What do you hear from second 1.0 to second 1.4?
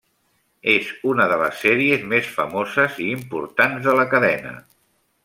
una de